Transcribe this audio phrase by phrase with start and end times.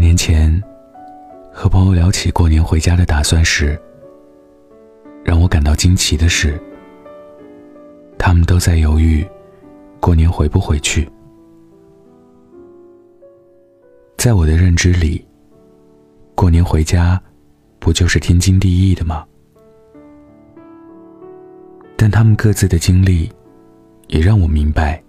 [0.00, 0.50] 年前，
[1.52, 3.78] 和朋友聊起过年回家的打算时，
[5.22, 6.58] 让我感到惊奇的是，
[8.18, 9.24] 他们都在犹豫
[10.00, 11.06] 过年回不回去。
[14.16, 15.22] 在我的认知里，
[16.34, 17.20] 过年回家
[17.78, 19.26] 不就是天经地义的吗？
[21.94, 23.30] 但他们各自的经历，
[24.08, 25.02] 也让我明白，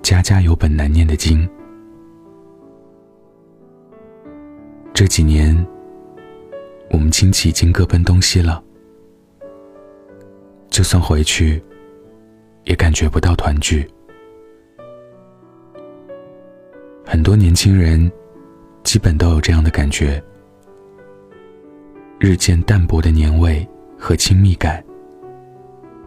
[0.00, 1.48] 家家有本难念的经。
[4.94, 5.52] 这几年，
[6.90, 8.62] 我们亲戚已经各奔东西了。
[10.70, 11.60] 就算回去，
[12.62, 13.90] 也感觉不到团聚。
[17.04, 18.08] 很多年轻人，
[18.84, 20.22] 基本都有这样的感觉：
[22.20, 23.68] 日渐淡薄的年味
[23.98, 24.82] 和亲密感，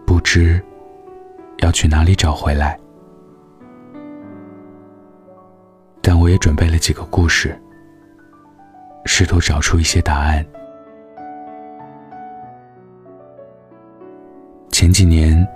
[0.05, 0.63] 不知
[1.57, 2.79] 要去哪里找回来。
[6.01, 7.53] 但我也准备了几个故事。
[9.07, 10.45] 试图找出一些答案。
[14.69, 15.47] 前几年，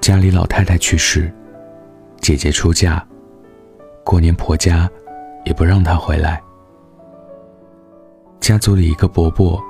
[0.00, 1.30] 家里老太太去世，
[2.20, 3.04] 姐姐出嫁，
[4.04, 4.88] 过年婆家
[5.44, 6.40] 也不让她回来。
[8.38, 9.60] 家族里一个伯伯，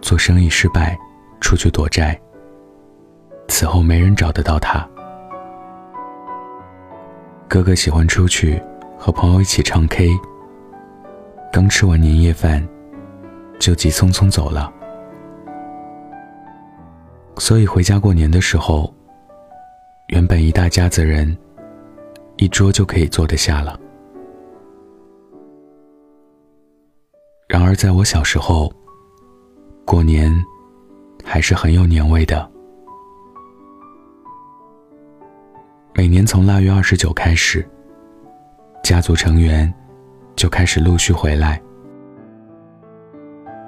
[0.00, 0.96] 做生意失败，
[1.40, 2.18] 出去躲债。
[3.48, 4.88] 此后没人找得到他。
[7.48, 8.60] 哥哥喜欢出去
[8.98, 10.10] 和朋友一起唱 K。
[11.56, 12.62] 刚吃完年夜饭，
[13.58, 14.70] 就急匆匆走了。
[17.38, 18.92] 所以回家过年的时候，
[20.08, 21.34] 原本一大家子人，
[22.36, 23.80] 一桌就可以坐得下了。
[27.48, 28.70] 然而在我小时候，
[29.86, 30.30] 过年
[31.24, 32.46] 还是很有年味的。
[35.94, 37.66] 每年从腊月二十九开始，
[38.82, 39.72] 家族成员。
[40.36, 41.60] 就开始陆续回来。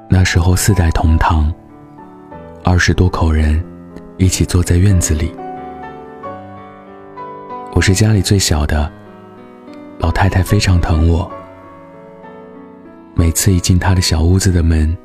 [0.09, 1.53] 那时候四代同堂，
[2.63, 3.63] 二十多口人
[4.19, 5.35] 一起坐在院子里。
[7.73, 8.91] 我是家里最小的，
[9.99, 11.31] 老太太非常疼我。
[13.15, 14.97] 每次一进她的小屋子的门，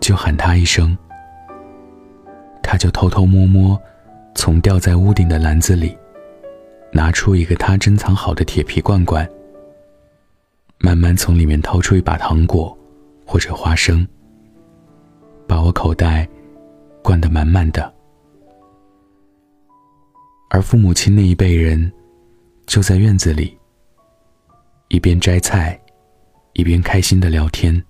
[0.00, 0.96] 就喊她一声，
[2.62, 3.80] 她就偷偷摸摸
[4.34, 5.96] 从吊在屋顶的篮子里
[6.92, 9.28] 拿出一个她珍藏好的铁皮罐罐。
[10.84, 12.76] 慢慢从里面掏出一把糖果，
[13.24, 14.06] 或者花生，
[15.46, 16.28] 把我口袋
[17.04, 17.90] 灌得满满的。
[20.50, 21.90] 而父母亲那一辈人，
[22.66, 23.56] 就在院子里，
[24.88, 25.80] 一边摘菜，
[26.54, 27.80] 一边开心的聊天。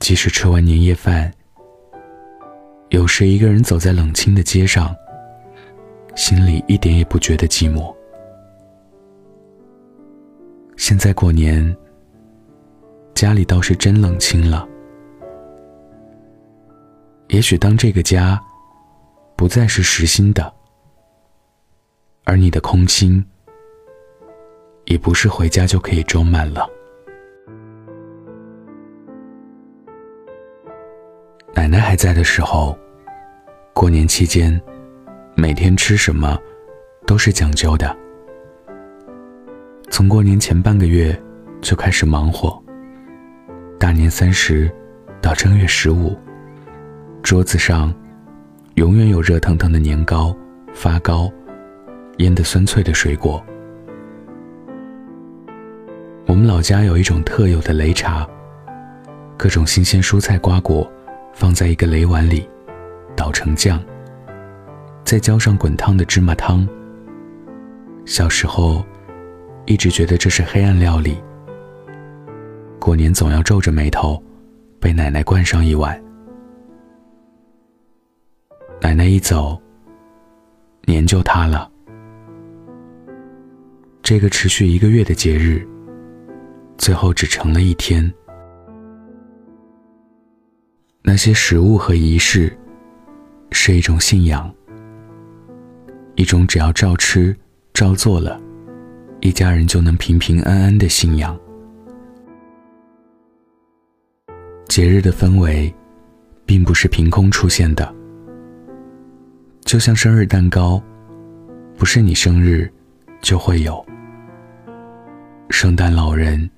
[0.00, 1.32] 即使吃完年夜饭，
[2.90, 4.94] 有时一个人走在冷清的街上，
[6.16, 7.95] 心里一点也不觉得寂寞。
[10.88, 11.76] 现在过年，
[13.12, 14.68] 家里倒是真冷清了。
[17.26, 18.40] 也许当这个家
[19.34, 20.54] 不再是实心的，
[22.22, 23.26] 而你的空心
[24.84, 26.70] 也不是回家就可以装满了。
[31.52, 32.78] 奶奶还在的时候，
[33.74, 34.62] 过年期间
[35.34, 36.38] 每天吃什么
[37.08, 38.05] 都是讲究的。
[39.88, 41.18] 从过年前半个月
[41.62, 42.62] 就开始忙活，
[43.78, 44.70] 大年三十
[45.22, 46.14] 到正月十五，
[47.22, 47.94] 桌子上
[48.74, 50.36] 永远有热腾腾的年糕、
[50.74, 51.32] 发糕、
[52.18, 53.42] 腌的酸脆的水果。
[56.26, 58.28] 我们老家有一种特有的擂茶，
[59.38, 60.90] 各种新鲜蔬菜瓜果
[61.32, 62.46] 放在一个擂碗里，
[63.16, 63.82] 捣成酱，
[65.04, 66.68] 再浇上滚烫的芝麻汤。
[68.04, 68.84] 小时候。
[69.66, 71.16] 一直觉得这是黑暗料理。
[72.78, 74.22] 过年总要皱着眉头，
[74.80, 76.00] 被奶奶灌上一碗。
[78.80, 79.60] 奶奶一走，
[80.84, 81.68] 年就塌了。
[84.02, 85.66] 这个持续一个月的节日，
[86.78, 88.12] 最后只成了一天。
[91.02, 92.56] 那些食物和仪式，
[93.50, 94.52] 是一种信仰，
[96.14, 97.36] 一种只要照吃、
[97.74, 98.40] 照做了。
[99.20, 101.38] 一家人就能平平安安的信仰。
[104.68, 105.74] 节日的氛围，
[106.44, 107.94] 并不是凭空出现的。
[109.64, 110.80] 就像生日蛋糕，
[111.76, 112.70] 不是你生日
[113.20, 113.74] 就会有；
[115.50, 116.48] 圣诞老人，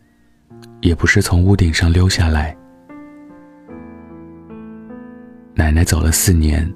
[0.81, 2.55] 也不是从屋顶上溜下来。
[5.55, 6.71] 奶奶走了四年，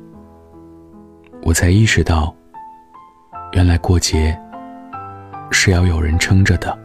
[1.42, 2.34] 我才意识到，
[3.52, 4.38] 原来过节。
[5.52, 6.76] 是要有人撑着的。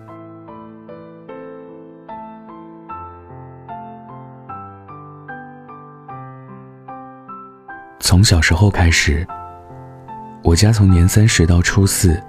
[8.00, 9.28] 从小时候开始
[10.44, 12.22] 我家从年三十到初四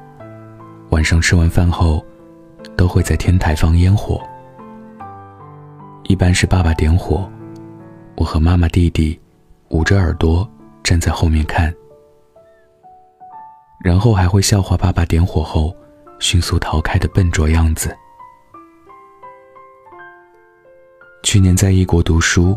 [0.91, 2.05] 晚上吃完饭后
[2.77, 4.21] 都会在天台放烟火。
[6.05, 7.31] 一般是爸爸点火
[8.17, 9.21] 我和妈妈弟弟
[9.69, 10.49] 捂着耳朵
[10.83, 11.73] 站在后面看。
[13.81, 15.75] 然后还会笑话爸爸点火后
[16.19, 17.97] 迅速逃开的笨拙样子。
[21.23, 22.57] 去年在异国读书，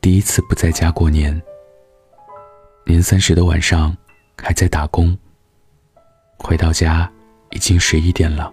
[0.00, 1.40] 第一次不在家过年。
[2.84, 3.96] 年三十的晚上，
[4.42, 5.16] 还在打工。
[6.36, 7.10] 回到家，
[7.50, 8.52] 已经十一点了。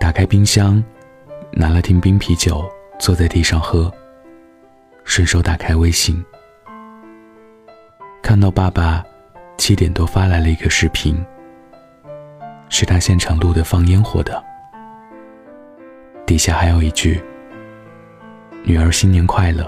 [0.00, 0.82] 打开冰箱，
[1.52, 2.68] 拿了瓶冰啤酒，
[2.98, 3.92] 坐在地上喝。
[5.04, 6.22] 顺手打开微信，
[8.22, 9.02] 看到爸爸
[9.56, 11.24] 七点多发来了一个视频，
[12.68, 14.42] 是他现场录的放烟火的。
[16.26, 17.22] 底下还有一句
[18.64, 19.66] ：“女儿新年快乐。”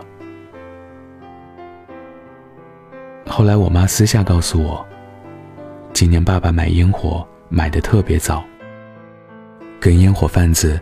[3.26, 4.86] 后来我妈私下告诉我，
[5.92, 8.44] 今年爸爸买烟火买的特别早，
[9.80, 10.78] 跟烟火贩子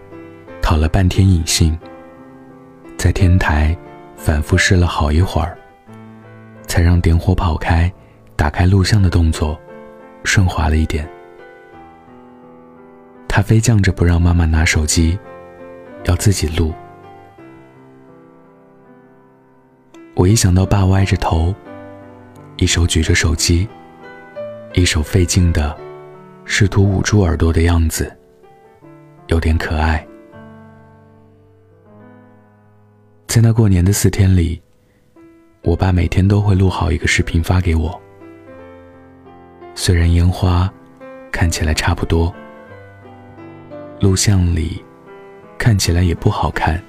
[0.61, 1.79] 讨了半天引信，
[2.97, 3.77] 在天台
[4.17, 5.57] 反复试了好一会儿，
[6.67, 7.93] 才让点火跑开、
[8.35, 9.57] 打开录像的动作
[10.25, 11.09] 顺滑了一点。
[13.39, 15.17] 他非犟着不让妈妈拿手机。
[16.07, 16.75] 要自己录。
[20.17, 21.55] 我一想到爸歪着头，
[22.57, 23.69] 一手举着手机，
[24.75, 25.77] 一手费劲的
[26.45, 28.13] 试图捂住耳朵的样子，
[29.29, 30.05] 有点可爱。
[33.29, 34.61] 在那过年的四天里，
[35.63, 38.01] 我爸每天都会录好一个视频发给我。
[39.77, 40.69] 虽然烟花
[41.31, 42.35] 看起来差不多，
[44.01, 44.85] 录像里。
[45.59, 46.81] 看起来也不好看，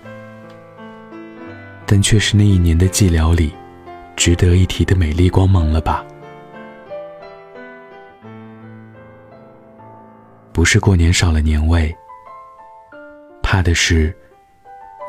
[1.87, 3.51] 但却是那一年的寂寥里，
[4.15, 6.05] 值得一提的美丽光芒了吧？
[10.53, 11.93] 不是过年少了年味，
[13.41, 14.15] 怕的是，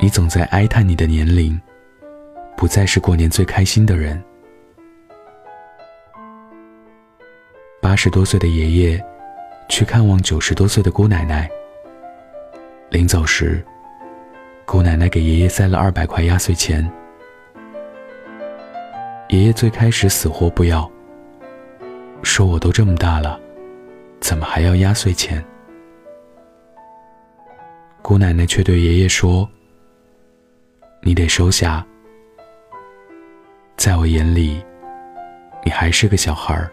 [0.01, 1.61] 你总在哀叹你的年龄，
[2.57, 4.21] 不再是过年最开心的人。
[7.79, 9.05] 八十多岁的爷爷，
[9.69, 11.47] 去看望九十多岁的姑奶奶。
[12.91, 13.65] 临走时，
[14.65, 16.85] 姑奶奶给爷爷塞了二百块压岁钱。
[19.29, 20.91] 爷爷最开始死活不要，
[22.21, 23.39] 说我都这么大了，
[24.19, 25.41] 怎么还要压岁钱？
[28.01, 29.49] 姑奶奶却对爷爷说
[31.01, 31.85] ：“你得收下，
[33.77, 34.61] 在我眼里，
[35.63, 36.69] 你还是个小孩儿。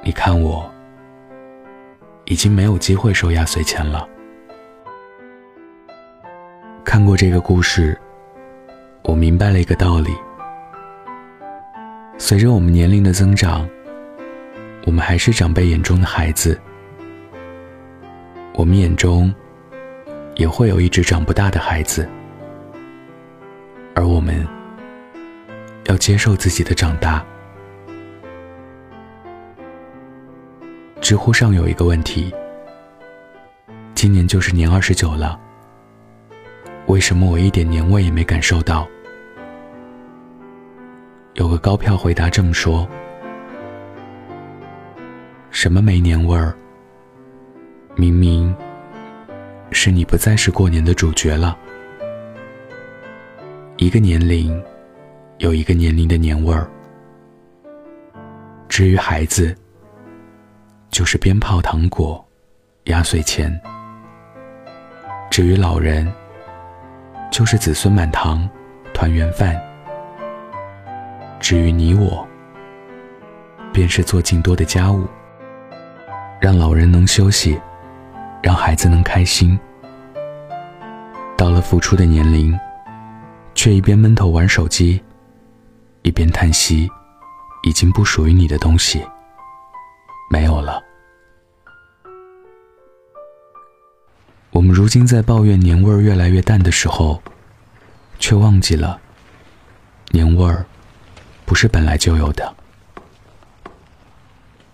[0.00, 0.72] 你看我。”
[2.30, 4.08] 已经没有机会收压岁钱了。
[6.84, 8.00] 看过这个故事，
[9.02, 10.14] 我明白了一个道理：
[12.18, 13.68] 随着我们年龄的增长，
[14.86, 16.56] 我们还是长辈眼中的孩子，
[18.54, 19.34] 我们眼中
[20.36, 22.08] 也会有一只长不大的孩子，
[23.92, 24.46] 而我们
[25.86, 27.26] 要接受自己的长大。
[31.00, 32.32] 知乎上有一个问题：
[33.94, 35.40] 今年就是年二十九了，
[36.86, 38.86] 为什么我一点年味也没感受到？
[41.34, 42.86] 有个高票回答这么说：
[45.50, 46.54] 什么没年味儿？
[47.96, 48.54] 明明
[49.72, 51.56] 是你不再是过年的主角了。
[53.78, 54.62] 一个年龄
[55.38, 56.70] 有一个年龄的年味儿，
[58.68, 59.56] 至于孩子。
[60.90, 62.22] 就是鞭炮、糖果、
[62.84, 63.58] 压岁钱。
[65.30, 66.12] 至于老人，
[67.30, 68.48] 就是子孙满堂、
[68.92, 69.58] 团圆饭。
[71.38, 72.26] 至于你我，
[73.72, 75.06] 便是做尽多的家务，
[76.40, 77.58] 让老人能休息，
[78.42, 79.58] 让孩子能开心。
[81.36, 82.58] 到了付出的年龄，
[83.54, 85.00] 却一边闷头玩手机，
[86.02, 86.90] 一边叹息，
[87.62, 89.02] 已经不属于你的东西。
[90.32, 90.80] 没有了。
[94.52, 97.20] 我们如今在抱怨年味儿越来越淡的时候，
[98.20, 99.00] 却忘记了，
[100.10, 100.64] 年味儿
[101.44, 102.54] 不是本来就有的。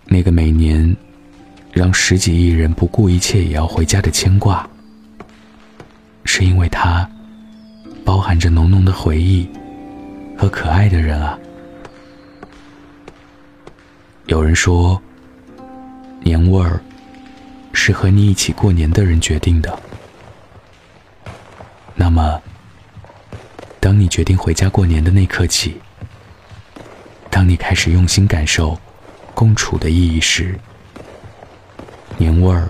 [0.05, 0.95] 那个每年
[1.73, 4.69] 让十几亿人不顾一切也要回家的牵挂，
[6.23, 7.09] 是因为它
[8.05, 9.49] 包含着浓浓的回忆
[10.37, 11.35] 和可爱的人啊。
[14.27, 15.01] 有人说。
[16.21, 16.81] 年味儿
[17.73, 19.79] 是和你一起过年的人决定的。
[21.95, 22.41] 那么，
[23.79, 25.79] 当你决定回家过年的那刻起，
[27.29, 28.79] 当你开始用心感受
[29.33, 30.59] 共处的意义时，
[32.17, 32.69] 年味儿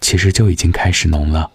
[0.00, 1.50] 其实就已经开始浓了。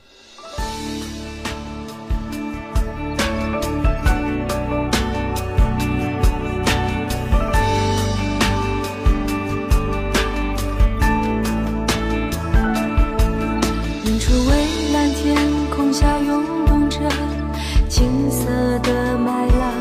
[18.83, 19.73] 的麦浪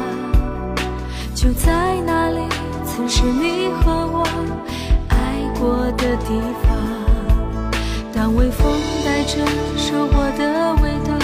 [1.35, 2.40] 就在那里
[2.85, 4.25] 曾是你和我
[5.09, 7.02] 爱过的地方。
[8.14, 8.73] 当微风
[9.04, 9.44] 带着
[9.76, 11.18] 收获的味道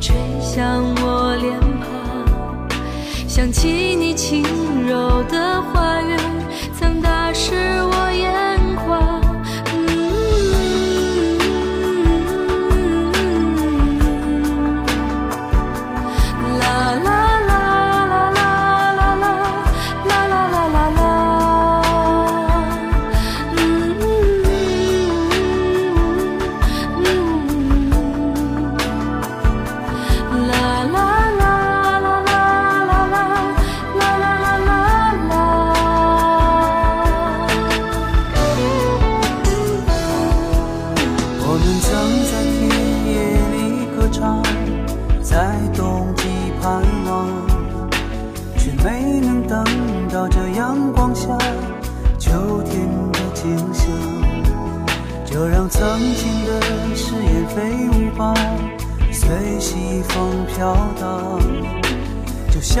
[0.00, 4.42] 吹向我脸庞想起你轻
[4.86, 5.93] 柔的话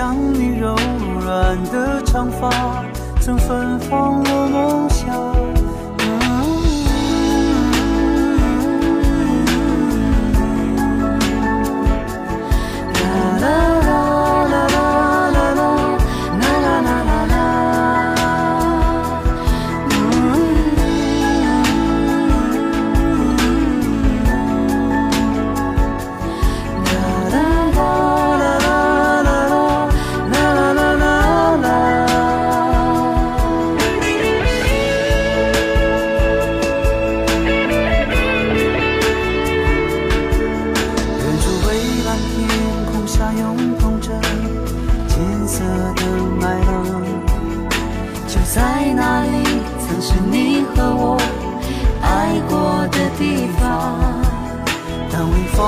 [0.04, 0.76] 像你柔
[1.22, 2.84] 软的长发，
[3.22, 5.63] 曾芬芳我梦乡。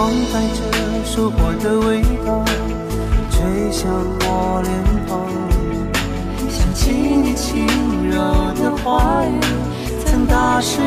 [0.07, 0.63] 风带着
[1.05, 2.45] 收获的味道，
[3.29, 4.73] 吹向我脸
[5.09, 5.27] 庞。
[6.49, 7.67] 想起你轻
[8.09, 8.15] 柔
[8.55, 9.41] 的话语，
[10.05, 10.79] 曾打湿。